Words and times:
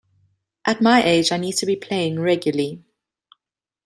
At 0.65 0.81
my 0.81 1.03
age 1.03 1.31
I 1.31 1.37
need 1.37 1.57
to 1.57 1.67
be 1.67 1.75
playing 1.75 2.19
regularly. 2.21 2.81